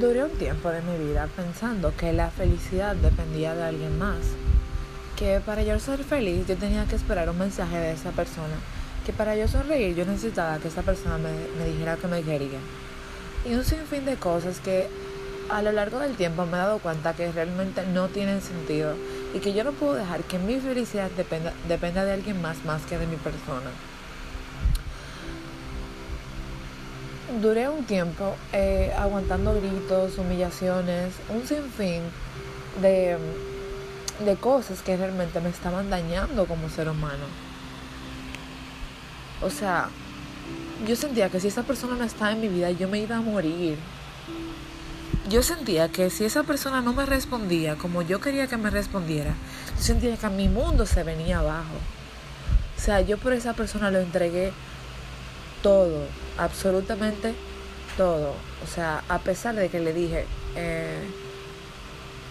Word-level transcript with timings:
Duré 0.00 0.24
un 0.24 0.30
tiempo 0.30 0.70
de 0.70 0.80
mi 0.80 0.96
vida 0.96 1.28
pensando 1.36 1.94
que 1.94 2.14
la 2.14 2.30
felicidad 2.30 2.96
dependía 2.96 3.54
de 3.54 3.64
alguien 3.64 3.98
más, 3.98 4.16
que 5.14 5.40
para 5.44 5.62
yo 5.62 5.78
ser 5.78 6.02
feliz 6.04 6.46
yo 6.46 6.56
tenía 6.56 6.86
que 6.86 6.96
esperar 6.96 7.28
un 7.28 7.36
mensaje 7.36 7.76
de 7.76 7.92
esa 7.92 8.10
persona, 8.10 8.54
que 9.04 9.12
para 9.12 9.36
yo 9.36 9.46
sonreír 9.46 9.94
yo 9.94 10.06
necesitaba 10.06 10.56
que 10.56 10.68
esa 10.68 10.80
persona 10.80 11.18
me, 11.18 11.28
me 11.58 11.70
dijera 11.70 11.96
que 11.96 12.06
me 12.06 12.22
quería. 12.22 12.60
Y 13.44 13.52
un 13.52 13.62
sinfín 13.62 14.06
de 14.06 14.16
cosas 14.16 14.58
que 14.60 14.88
a 15.50 15.60
lo 15.60 15.70
largo 15.70 15.98
del 15.98 16.16
tiempo 16.16 16.46
me 16.46 16.56
he 16.56 16.60
dado 16.60 16.78
cuenta 16.78 17.12
que 17.12 17.30
realmente 17.30 17.84
no 17.92 18.08
tienen 18.08 18.40
sentido 18.40 18.94
y 19.34 19.40
que 19.40 19.52
yo 19.52 19.64
no 19.64 19.72
puedo 19.72 19.92
dejar 19.92 20.22
que 20.22 20.38
mi 20.38 20.60
felicidad 20.60 21.10
dependa, 21.14 21.52
dependa 21.68 22.06
de 22.06 22.14
alguien 22.14 22.40
más 22.40 22.64
más 22.64 22.80
que 22.86 22.96
de 22.96 23.06
mi 23.06 23.16
persona. 23.16 23.70
Duré 27.40 27.68
un 27.68 27.84
tiempo 27.84 28.36
eh, 28.52 28.92
aguantando 28.98 29.54
gritos, 29.54 30.18
humillaciones, 30.18 31.14
un 31.28 31.46
sinfín 31.46 32.02
de, 32.80 33.16
de 34.24 34.36
cosas 34.36 34.82
que 34.82 34.96
realmente 34.96 35.40
me 35.40 35.50
estaban 35.50 35.90
dañando 35.90 36.46
como 36.46 36.68
ser 36.68 36.88
humano. 36.88 37.24
O 39.42 39.50
sea, 39.50 39.88
yo 40.86 40.96
sentía 40.96 41.28
que 41.28 41.40
si 41.40 41.48
esa 41.48 41.62
persona 41.62 41.94
no 41.94 42.04
estaba 42.04 42.32
en 42.32 42.40
mi 42.40 42.48
vida, 42.48 42.70
yo 42.72 42.88
me 42.88 42.98
iba 42.98 43.16
a 43.16 43.20
morir 43.20 43.78
yo 45.30 45.44
sentía 45.44 45.88
que 45.88 46.10
si 46.10 46.24
esa 46.24 46.42
persona 46.42 46.80
no 46.80 46.92
me 46.92 47.06
respondía 47.06 47.76
como 47.76 48.02
yo 48.02 48.20
quería 48.20 48.48
que 48.48 48.56
me 48.56 48.68
respondiera, 48.68 49.34
yo 49.76 49.82
sentía 49.82 50.16
que 50.16 50.28
mi 50.28 50.48
mundo 50.48 50.86
se 50.86 51.04
venía 51.04 51.38
abajo. 51.38 51.76
O 52.76 52.80
sea, 52.80 53.00
yo 53.00 53.16
por 53.16 53.32
esa 53.32 53.52
persona 53.52 53.92
lo 53.92 54.00
entregué 54.00 54.52
todo, 55.62 56.06
absolutamente 56.38 57.34
todo. 57.96 58.34
O 58.64 58.66
sea, 58.66 59.02
a 59.08 59.18
pesar 59.18 59.54
de 59.54 59.68
que 59.68 59.80
le 59.80 59.92
dije, 59.92 60.26
eh, 60.56 61.02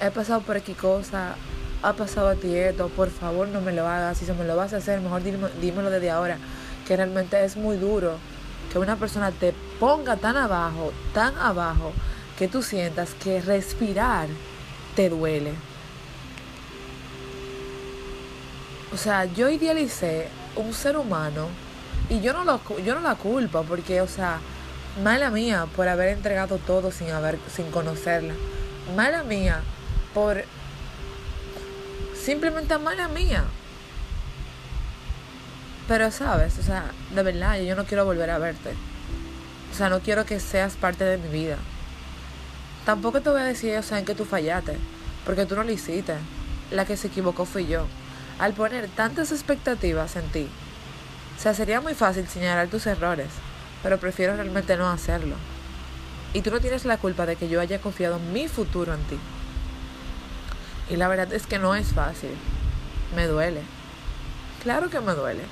he 0.00 0.10
pasado 0.10 0.40
por 0.40 0.56
aquí 0.56 0.74
cosa, 0.74 1.34
ha 1.82 1.92
pasado 1.92 2.28
a 2.28 2.34
ti 2.34 2.54
esto, 2.56 2.88
por 2.88 3.10
favor 3.10 3.48
no 3.48 3.60
me 3.60 3.72
lo 3.72 3.86
hagas, 3.86 4.18
si 4.18 4.24
se 4.24 4.34
me 4.34 4.44
lo 4.44 4.56
vas 4.56 4.72
a 4.72 4.78
hacer, 4.78 5.00
mejor 5.00 5.22
dímelo 5.22 5.90
desde 5.90 6.10
ahora, 6.10 6.38
que 6.86 6.96
realmente 6.96 7.44
es 7.44 7.56
muy 7.56 7.76
duro 7.76 8.18
que 8.72 8.78
una 8.78 8.96
persona 8.96 9.30
te 9.30 9.54
ponga 9.78 10.16
tan 10.16 10.36
abajo, 10.36 10.92
tan 11.14 11.36
abajo, 11.38 11.92
que 12.38 12.48
tú 12.48 12.62
sientas 12.62 13.14
que 13.14 13.40
respirar 13.40 14.28
te 14.94 15.08
duele. 15.08 15.52
O 18.92 18.96
sea, 18.96 19.26
yo 19.26 19.50
idealicé 19.50 20.28
un 20.56 20.72
ser 20.72 20.96
humano 20.96 21.48
y 22.10 22.20
yo 22.20 22.32
no, 22.32 22.44
lo, 22.44 22.60
yo 22.80 22.94
no 22.94 23.00
la 23.00 23.14
culpo 23.16 23.64
porque, 23.64 24.00
o 24.00 24.08
sea, 24.08 24.38
mala 25.02 25.30
mía 25.30 25.66
por 25.76 25.88
haber 25.88 26.08
entregado 26.08 26.58
todo 26.58 26.90
sin, 26.90 27.10
haber, 27.10 27.38
sin 27.54 27.70
conocerla. 27.70 28.34
Mala 28.96 29.22
mía 29.22 29.60
por... 30.14 30.44
Simplemente 32.14 32.76
mala 32.78 33.08
mía. 33.08 33.44
Pero 35.86 36.10
sabes, 36.10 36.58
o 36.58 36.62
sea, 36.62 36.90
de 37.14 37.22
verdad, 37.22 37.58
yo 37.60 37.74
no 37.74 37.84
quiero 37.84 38.04
volver 38.04 38.30
a 38.30 38.38
verte. 38.38 38.74
O 39.72 39.74
sea, 39.74 39.88
no 39.88 40.00
quiero 40.00 40.24
que 40.26 40.40
seas 40.40 40.74
parte 40.74 41.04
de 41.04 41.18
mi 41.18 41.28
vida. 41.28 41.56
Tampoco 42.84 43.20
te 43.20 43.30
voy 43.30 43.40
a 43.40 43.44
decir, 43.44 43.76
o 43.76 43.82
sea, 43.82 43.98
en 43.98 44.04
que 44.04 44.14
tú 44.14 44.24
fallaste, 44.24 44.76
porque 45.24 45.46
tú 45.46 45.56
no 45.56 45.64
lo 45.64 45.70
hiciste. 45.70 46.14
La 46.70 46.84
que 46.84 46.96
se 46.96 47.08
equivocó 47.08 47.44
fui 47.46 47.66
yo. 47.66 47.86
Al 48.38 48.52
poner 48.52 48.88
tantas 48.88 49.32
expectativas 49.32 50.16
en 50.16 50.28
ti, 50.28 50.48
o 51.38 51.40
sea, 51.40 51.54
sería 51.54 51.80
muy 51.80 51.94
fácil 51.94 52.26
señalar 52.26 52.66
tus 52.68 52.86
errores, 52.86 53.28
pero 53.82 53.98
prefiero 53.98 54.34
realmente 54.34 54.76
no 54.76 54.90
hacerlo. 54.90 55.36
Y 56.34 56.42
tú 56.42 56.50
no 56.50 56.60
tienes 56.60 56.84
la 56.84 56.98
culpa 56.98 57.26
de 57.26 57.36
que 57.36 57.48
yo 57.48 57.60
haya 57.60 57.80
confiado 57.80 58.18
mi 58.18 58.48
futuro 58.48 58.92
en 58.92 59.02
ti. 59.04 59.18
Y 60.90 60.96
la 60.96 61.08
verdad 61.08 61.32
es 61.32 61.46
que 61.46 61.58
no 61.58 61.74
es 61.74 61.92
fácil. 61.92 62.30
Me 63.14 63.26
duele. 63.26 63.62
Claro 64.62 64.90
que 64.90 65.00
me 65.00 65.12
duele. 65.12 65.44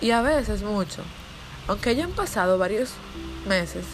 Y 0.00 0.10
a 0.10 0.22
veces 0.22 0.62
mucho. 0.62 1.02
Aunque 1.68 1.90
hayan 1.90 2.10
pasado 2.12 2.58
varios 2.58 2.90
meses 3.46 3.84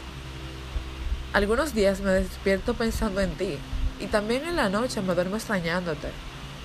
algunos 1.33 1.73
días 1.73 2.01
me 2.01 2.11
despierto 2.11 2.75
pensando 2.75 3.23
en 3.23 3.31
ti 3.31 3.57
y 3.99 4.07
también 4.07 4.45
en 4.45 4.57
la 4.57 4.69
noche 4.69 5.01
me 5.01 5.15
duermo 5.15 5.37
extrañándote, 5.37 6.09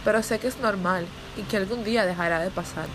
pero 0.03 0.21
sé 0.21 0.39
que 0.39 0.47
es 0.47 0.59
normal 0.59 1.05
y 1.37 1.43
que 1.43 1.55
algún 1.55 1.85
día 1.85 2.05
dejará 2.05 2.41
de 2.41 2.49
pasar. 2.49 2.87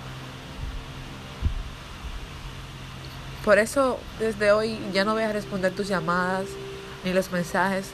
Por 3.44 3.58
eso 3.58 3.98
desde 4.20 4.52
hoy 4.52 4.78
ya 4.92 5.04
no 5.04 5.14
voy 5.14 5.24
a 5.24 5.32
responder 5.32 5.72
tus 5.72 5.88
llamadas 5.88 6.46
ni 7.04 7.12
los 7.12 7.32
mensajes, 7.32 7.86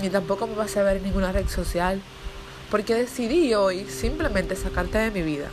ni 0.00 0.08
tampoco 0.08 0.46
me 0.46 0.54
vas 0.54 0.76
a 0.76 0.82
ver 0.82 0.96
en 0.96 1.04
ninguna 1.04 1.32
red 1.32 1.48
social, 1.48 2.00
porque 2.70 2.94
decidí 2.94 3.52
hoy 3.54 3.84
simplemente 3.84 4.56
sacarte 4.56 4.98
de 4.98 5.10
mi 5.10 5.20
vida, 5.20 5.48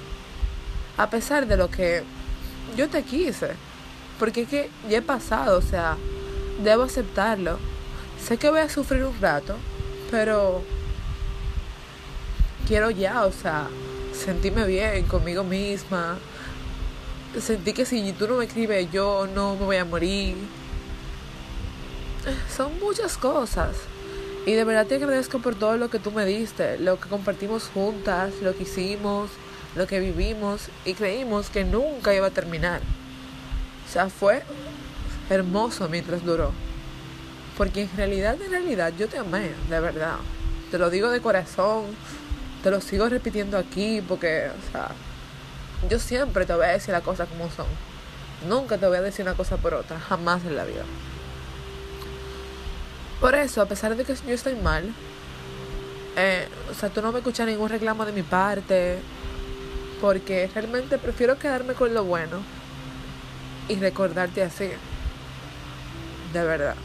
a 0.97 1.09
pesar 1.09 1.45
de 1.45 1.57
lo 1.57 1.69
que 1.69 2.03
yo 2.77 2.89
te 2.89 3.03
quise, 3.03 3.51
porque 4.17 4.43
es 4.43 4.47
que 4.47 4.69
ya 4.89 4.99
he 4.99 5.01
pasado, 5.01 5.57
o 5.57 5.61
sea, 5.61 5.97
debo 6.63 6.83
aceptarlo. 6.83 7.57
Sé 8.23 8.37
que 8.37 8.49
voy 8.49 8.59
a 8.59 8.69
sufrir 8.69 9.03
un 9.03 9.19
rato, 9.19 9.57
pero 10.09 10.63
quiero 12.67 12.91
ya, 12.91 13.25
o 13.25 13.31
sea, 13.31 13.67
sentirme 14.13 14.65
bien 14.65 15.03
conmigo 15.05 15.43
misma. 15.43 16.17
Sentí 17.39 17.71
que 17.71 17.85
si 17.85 18.11
tú 18.13 18.27
no 18.27 18.35
me 18.35 18.45
escribes, 18.45 18.91
yo 18.91 19.27
no 19.33 19.55
me 19.55 19.65
voy 19.65 19.77
a 19.77 19.85
morir. 19.85 20.35
Son 22.55 22.77
muchas 22.79 23.17
cosas. 23.17 23.75
Y 24.45 24.53
de 24.53 24.63
verdad 24.63 24.87
te 24.87 24.95
agradezco 24.95 25.39
por 25.39 25.55
todo 25.55 25.77
lo 25.77 25.89
que 25.89 25.99
tú 25.99 26.11
me 26.11 26.25
diste, 26.25 26.77
lo 26.79 26.99
que 26.99 27.07
compartimos 27.07 27.69
juntas, 27.73 28.33
lo 28.41 28.55
que 28.55 28.63
hicimos, 28.63 29.29
lo 29.75 29.87
que 29.87 29.99
vivimos 29.99 30.63
y 30.83 30.93
creímos 30.93 31.49
que 31.49 31.63
nunca 31.63 32.13
iba 32.13 32.27
a 32.27 32.31
terminar. 32.31 32.81
O 33.87 33.91
sea, 33.91 34.09
fue 34.09 34.43
hermoso 35.29 35.87
mientras 35.89 36.25
duró. 36.25 36.51
Porque 37.57 37.83
en 37.83 37.89
realidad, 37.95 38.41
en 38.41 38.51
realidad, 38.51 38.91
yo 38.97 39.07
te 39.07 39.17
amé, 39.17 39.51
de 39.69 39.79
verdad. 39.79 40.17
Te 40.71 40.77
lo 40.77 40.89
digo 40.89 41.09
de 41.09 41.21
corazón, 41.21 41.85
te 42.63 42.71
lo 42.71 42.81
sigo 42.81 43.07
repitiendo 43.09 43.57
aquí 43.57 44.01
porque, 44.07 44.47
o 44.47 44.71
sea, 44.71 44.91
yo 45.89 45.99
siempre 45.99 46.45
te 46.45 46.53
voy 46.53 46.65
a 46.65 46.69
decir 46.69 46.93
las 46.93 47.03
cosas 47.03 47.27
como 47.29 47.49
son. 47.51 47.67
Nunca 48.47 48.77
te 48.77 48.87
voy 48.87 48.97
a 48.97 49.01
decir 49.01 49.23
una 49.25 49.35
cosa 49.35 49.57
por 49.57 49.73
otra, 49.73 49.99
jamás 49.99 50.43
en 50.45 50.55
la 50.55 50.65
vida. 50.65 50.83
Por 53.19 53.35
eso, 53.35 53.61
a 53.61 53.67
pesar 53.67 53.95
de 53.95 54.03
que 54.03 54.15
yo 54.15 54.33
estoy 54.33 54.55
mal, 54.55 54.93
eh, 56.17 56.47
o 56.69 56.73
sea, 56.73 56.89
tú 56.89 57.01
no 57.01 57.11
me 57.11 57.19
escuchas 57.19 57.47
ningún 57.47 57.69
reclamo 57.69 58.05
de 58.05 58.11
mi 58.11 58.23
parte, 58.23 58.99
porque 60.01 60.49
realmente 60.53 60.97
prefiero 60.97 61.37
quedarme 61.37 61.73
con 61.73 61.93
lo 61.93 62.03
bueno 62.03 62.41
y 63.69 63.75
recordarte 63.75 64.41
así 64.41 64.71
de 66.33 66.43
verdad. 66.43 66.75